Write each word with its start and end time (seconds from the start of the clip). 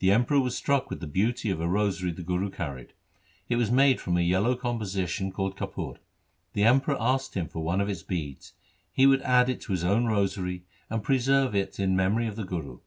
The 0.00 0.10
Emperor 0.10 0.40
was 0.40 0.56
struck 0.56 0.90
with 0.90 0.98
the 0.98 1.06
beauty 1.06 1.48
of 1.48 1.60
a 1.60 1.68
rosary 1.68 2.10
the 2.10 2.24
Guru 2.24 2.50
carried. 2.50 2.92
It 3.48 3.54
was 3.54 3.70
made 3.70 4.00
from 4.00 4.16
a 4.16 4.20
yellow 4.20 4.56
composition 4.56 5.30
called 5.30 5.56
kapur. 5.56 5.98
The 6.54 6.64
Emperor 6.64 6.96
asked 6.98 7.34
him 7.34 7.46
for 7.46 7.62
one 7.62 7.80
of 7.80 7.88
its 7.88 8.02
beads. 8.02 8.54
He 8.92 9.06
would 9.06 9.22
add 9.22 9.48
it 9.48 9.60
to 9.60 9.70
his 9.72 9.84
own 9.84 10.06
rosary 10.06 10.64
and 10.90 11.04
preserve 11.04 11.54
it 11.54 11.78
in 11.78 11.94
memory 11.94 12.26
of 12.26 12.34
the 12.34 12.42
Guru. 12.42 12.80